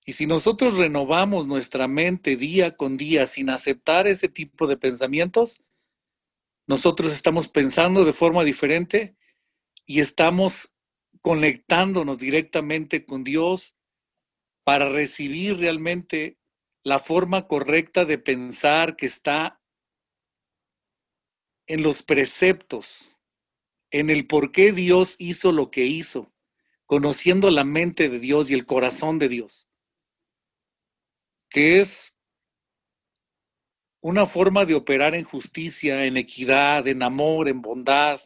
[0.06, 5.64] Y si nosotros renovamos nuestra mente día con día sin aceptar ese tipo de pensamientos,
[6.68, 9.16] nosotros estamos pensando de forma diferente
[9.86, 10.74] y estamos
[11.22, 13.76] conectándonos directamente con Dios
[14.64, 16.38] para recibir realmente
[16.84, 19.62] la forma correcta de pensar que está
[21.68, 23.16] en los preceptos,
[23.92, 26.34] en el por qué Dios hizo lo que hizo,
[26.86, 29.68] conociendo la mente de Dios y el corazón de Dios
[31.54, 32.18] que es
[34.02, 38.20] una forma de operar en justicia, en equidad, en amor, en bondad,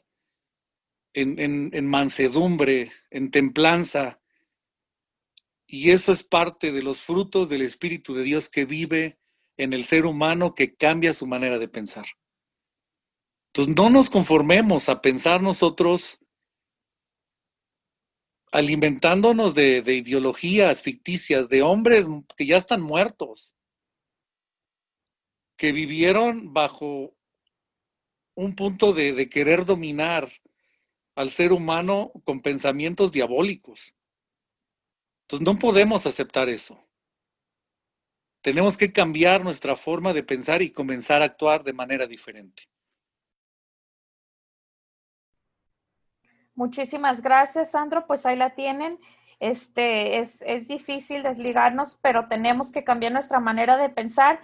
[1.13, 4.21] en, mansedumbre, en templanza.
[5.67, 9.19] Y eso es parte de los frutos del Espíritu de Dios que vive
[9.57, 12.05] en el ser humano que cambia su manera de pensar.
[13.47, 16.19] Entonces no nos conformemos a pensar nosotros
[18.51, 22.07] alimentándonos de, ideologías ficticias, de hombres
[22.37, 23.53] que ya están muertos,
[25.57, 27.13] que vivieron bajo
[28.35, 30.31] un punto de, de querer dominar
[31.15, 33.96] al ser humano con pensamientos diabólicos.
[35.27, 36.81] Entonces no podemos aceptar eso.
[38.41, 42.63] Tenemos que cambiar nuestra forma de pensar y comenzar a actuar de manera diferente.
[46.55, 48.07] Muchísimas gracias, Sandro.
[48.07, 49.01] Pues ahí la tienen.
[49.41, 54.39] Este es, es difícil desligarnos, pero tenemos que cambiar nuestra manera de pensar.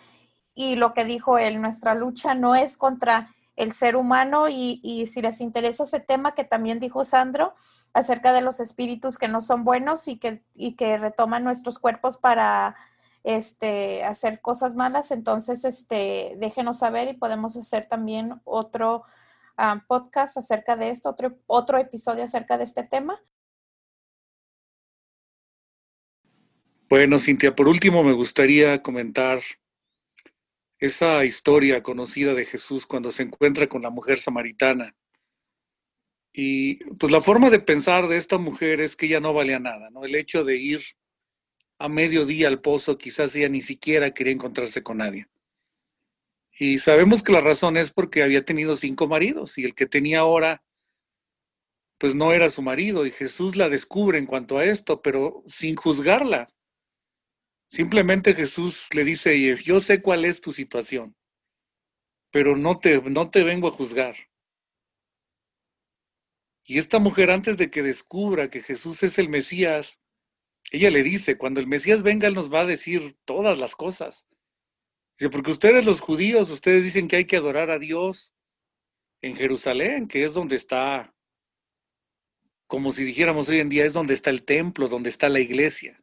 [0.53, 5.07] Y lo que dijo él, nuestra lucha no es contra el ser humano y, y,
[5.07, 7.53] si les interesa ese tema que también dijo Sandro
[7.93, 12.17] acerca de los espíritus que no son buenos y que, y que retoman nuestros cuerpos
[12.17, 12.75] para
[13.23, 19.03] este, hacer cosas malas, entonces este, déjenos saber y podemos hacer también otro
[19.57, 23.21] um, podcast acerca de esto, otro, otro episodio acerca de este tema.
[26.89, 29.39] Bueno, Cintia, por último me gustaría comentar
[30.85, 34.97] esa historia conocida de Jesús cuando se encuentra con la mujer samaritana.
[36.33, 39.89] Y pues la forma de pensar de esta mujer es que ella no valía nada,
[39.91, 40.03] ¿no?
[40.03, 40.81] El hecho de ir
[41.79, 45.27] a mediodía al pozo, quizás ella ni siquiera quería encontrarse con nadie.
[46.59, 50.19] Y sabemos que la razón es porque había tenido cinco maridos y el que tenía
[50.19, 50.65] ahora,
[51.97, 53.05] pues no era su marido.
[53.05, 56.52] Y Jesús la descubre en cuanto a esto, pero sin juzgarla.
[57.73, 61.15] Simplemente Jesús le dice, yo sé cuál es tu situación,
[62.29, 64.15] pero no te, no te vengo a juzgar.
[66.63, 69.99] Y esta mujer antes de que descubra que Jesús es el Mesías,
[70.69, 74.27] ella le dice, cuando el Mesías venga, Él nos va a decir todas las cosas.
[75.17, 78.35] Dice, porque ustedes los judíos, ustedes dicen que hay que adorar a Dios
[79.19, 81.15] en Jerusalén, que es donde está,
[82.67, 86.02] como si dijéramos hoy en día, es donde está el templo, donde está la iglesia.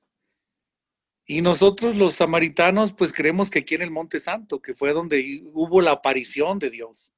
[1.31, 5.43] Y nosotros los samaritanos pues creemos que aquí en el Monte Santo, que fue donde
[5.53, 7.15] hubo la aparición de Dios.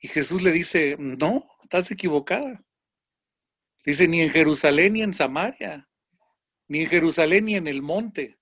[0.00, 2.62] Y Jesús le dice, no, estás equivocada.
[3.86, 5.88] Dice, ni en Jerusalén ni en Samaria,
[6.68, 8.38] ni en Jerusalén ni en el monte.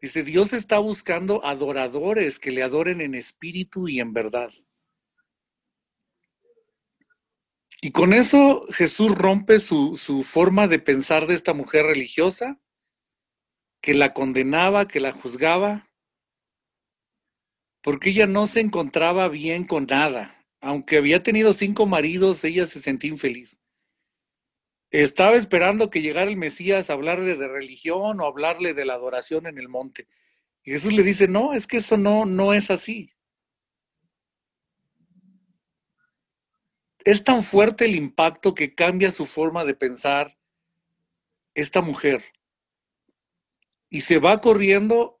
[0.00, 4.50] Dice, Dios está buscando adoradores que le adoren en espíritu y en verdad.
[7.82, 12.58] Y con eso Jesús rompe su, su forma de pensar de esta mujer religiosa
[13.80, 15.88] que la condenaba, que la juzgaba,
[17.82, 20.34] porque ella no se encontraba bien con nada.
[20.60, 23.60] Aunque había tenido cinco maridos, ella se sentía infeliz.
[24.90, 29.46] Estaba esperando que llegara el Mesías a hablarle de religión o hablarle de la adoración
[29.46, 30.08] en el monte.
[30.64, 33.12] Y Jesús le dice, no, es que eso no, no es así.
[37.04, 40.36] Es tan fuerte el impacto que cambia su forma de pensar
[41.54, 42.24] esta mujer
[43.90, 45.20] y se va corriendo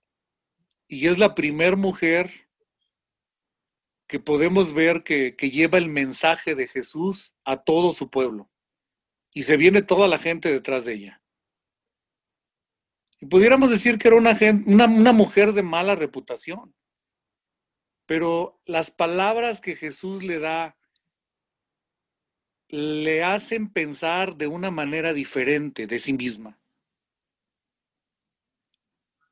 [0.86, 2.48] y es la primer mujer
[4.06, 8.50] que podemos ver que, lleva el mensaje de Jesús a todo su pueblo.
[9.34, 11.22] Y se viene toda la gente detrás de ella.
[13.20, 16.74] Y pudiéramos decir que era una, una, una mujer de mala reputación.
[18.06, 20.78] Pero las palabras que Jesús le da
[22.68, 26.58] le hacen pensar de una manera diferente de sí misma.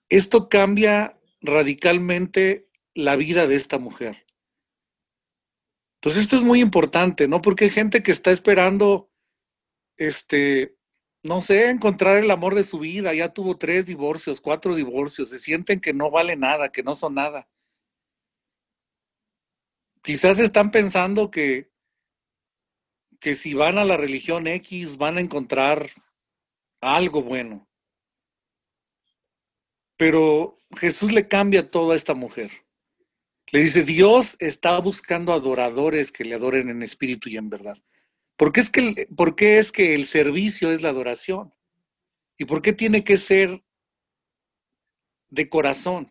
[0.08, 4.26] Esto cambia radicalmente la vida de esta mujer.
[5.96, 7.42] Entonces esto es muy importante, ¿no?
[7.42, 9.10] Porque hay gente que está esperando,
[9.96, 10.76] este,
[11.22, 13.12] no sé, encontrar el amor de su vida.
[13.14, 17.14] Ya tuvo tres divorcios, cuatro divorcios, se sienten que no vale nada, que no son
[17.14, 17.48] nada.
[20.02, 21.72] Quizás están pensando que,
[23.18, 25.90] que si van a la religión X van a encontrar
[26.80, 27.66] algo bueno.
[29.96, 32.50] Pero Jesús le cambia todo a esta mujer.
[33.52, 37.78] Le dice, Dios está buscando adoradores que le adoren en espíritu y en verdad.
[38.36, 41.54] ¿Por qué es que por qué es que el servicio es la adoración?
[42.36, 43.62] ¿Y por qué tiene que ser
[45.30, 46.08] de corazón?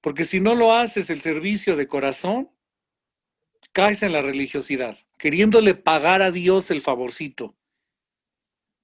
[0.00, 2.50] Porque si no lo haces el servicio de corazón,
[3.72, 7.56] caes en la religiosidad, queriéndole pagar a Dios el favorcito.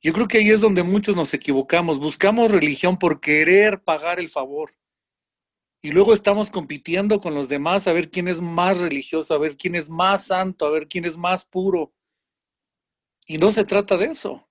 [0.02, 1.98] Yo creo que ahí es donde muchos nos equivocamos.
[1.98, 4.70] Buscamos religión por querer pagar el favor.
[5.82, 9.56] Y luego estamos compitiendo con los demás a ver quién es más religioso, a ver
[9.56, 11.94] quién es más santo, a ver quién es más puro.
[13.26, 14.48] Y no se trata de eso.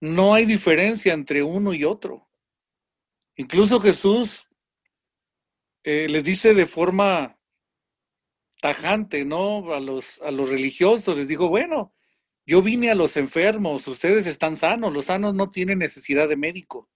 [0.00, 2.28] No hay diferencia entre uno y otro.
[3.36, 4.48] Incluso Jesús
[5.84, 7.38] eh, les dice de forma
[8.60, 9.72] tajante, ¿no?
[9.72, 11.94] A los, a los religiosos, les dijo, bueno,
[12.48, 16.88] yo vine a los enfermos, ustedes están sanos, los sanos no tienen necesidad de médico.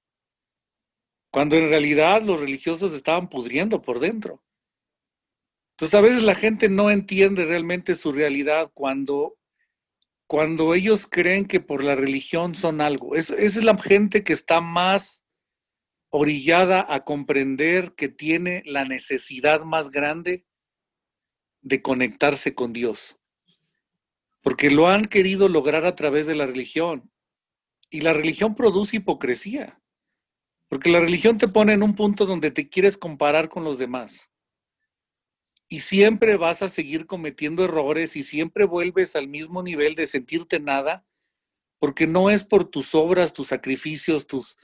[1.30, 4.42] Cuando en realidad los religiosos estaban pudriendo por dentro.
[5.72, 9.36] Entonces a veces la gente no entiende realmente su realidad cuando,
[10.26, 13.14] cuando ellos creen que por la religión son algo.
[13.14, 15.22] esa es la gente que está más
[16.08, 20.46] orillada a comprender que tiene la necesidad más grande
[21.60, 23.18] de conectarse con Dios
[24.42, 27.10] porque lo han querido lograr a través de la religión.
[27.90, 29.80] Y la religión produce hipocresía,
[30.68, 34.28] porque la religión te pone en un punto donde te quieres comparar con los demás.
[35.68, 40.58] Y siempre vas a seguir cometiendo errores y siempre vuelves al mismo nivel de sentirte
[40.58, 41.06] nada,
[41.78, 44.56] porque no es por tus obras, tus sacrificios, tus,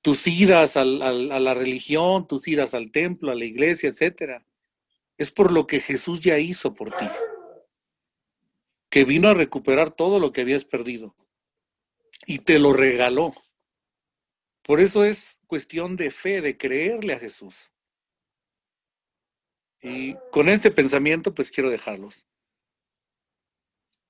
[0.00, 4.46] tus idas a la religión, tus idas al templo, a la iglesia, etcétera.
[5.16, 7.06] Es por lo que Jesús ya hizo por ti,
[8.90, 11.14] que vino a recuperar todo lo que habías perdido
[12.26, 13.32] y te lo regaló.
[14.62, 17.70] Por eso es cuestión de fe, de creerle a Jesús.
[19.80, 22.26] Y con este pensamiento, pues quiero dejarlos.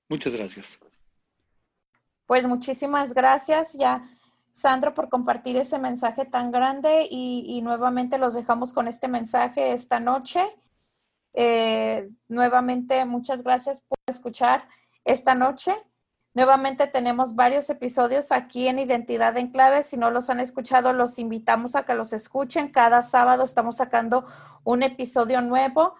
[0.09, 0.79] Muchas gracias.
[2.25, 4.07] Pues muchísimas gracias ya,
[4.51, 9.99] Sandro, por compartir ese mensaje tan grande y, nuevamente los dejamos con este mensaje esta
[9.99, 10.43] noche.
[11.33, 14.67] Eh, nuevamente, muchas gracias por escuchar
[15.05, 15.73] esta noche.
[16.33, 19.83] Nuevamente tenemos varios episodios aquí en Identidad en Clave.
[19.83, 22.71] Si no los han escuchado, los invitamos a que los escuchen.
[22.71, 24.25] Cada sábado estamos sacando
[24.63, 25.95] un episodio nuevo.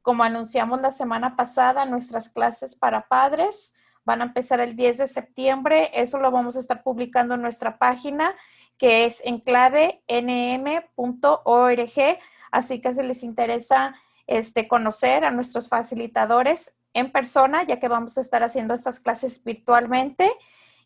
[0.00, 3.74] Como anunciamos la semana pasada, nuestras clases para padres
[4.04, 5.90] van a empezar el 10 de septiembre.
[5.94, 8.34] Eso lo vamos a estar publicando en nuestra página,
[8.78, 12.18] que es enclavenm.org.
[12.50, 13.94] Así que si les interesa
[14.26, 19.42] este, conocer a nuestros facilitadores, en persona, ya que vamos a estar haciendo estas clases
[19.44, 20.30] virtualmente.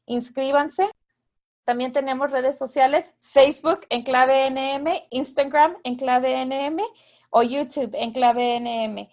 [0.07, 0.89] Inscríbanse.
[1.65, 6.83] También tenemos redes sociales, Facebook en clave NM, Instagram en clave NM
[7.29, 9.07] o YouTube en clave NM.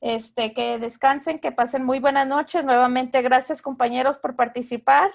[0.00, 2.64] Este, que descansen, que pasen muy buenas noches.
[2.64, 5.10] Nuevamente, gracias compañeros por participar.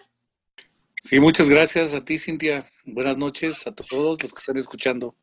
[1.02, 2.64] Sí, muchas gracias a ti, Cintia.
[2.86, 5.16] Buenas noches a todos los que están escuchando.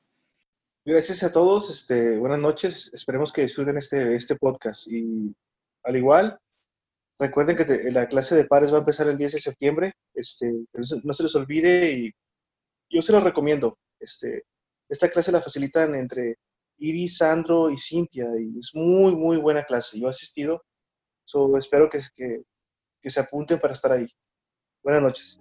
[0.86, 1.70] Gracias a todos.
[1.70, 2.90] Este, buenas noches.
[2.92, 4.86] Esperemos que disfruten este, este podcast.
[4.86, 5.34] Y
[5.82, 6.38] al igual,
[7.18, 9.94] recuerden que la clase de pares va a empezar el 10 de septiembre.
[10.12, 12.12] Este, no se les olvide y
[12.90, 13.78] yo se lo recomiendo.
[13.98, 14.44] Este,
[14.90, 16.36] esta clase la facilitan entre
[16.76, 19.98] Iris, Sandro y Cintia y es muy, muy buena clase.
[19.98, 20.62] Yo he asistido,
[21.24, 22.42] so, espero que, que,
[23.00, 24.06] que se apunten para estar ahí.
[24.82, 25.40] Buenas noches.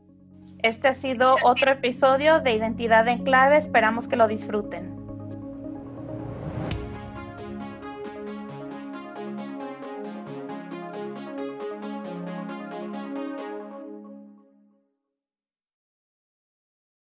[0.59, 3.57] Este ha sido otro episodio de Identidad en Clave.
[3.57, 5.02] Esperamos que lo disfruten.